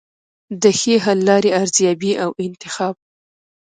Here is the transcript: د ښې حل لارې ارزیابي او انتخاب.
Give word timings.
د 0.61 0.63
ښې 0.79 0.95
حل 1.03 1.19
لارې 1.29 1.49
ارزیابي 1.61 2.11
او 2.23 2.29
انتخاب. 2.45 2.95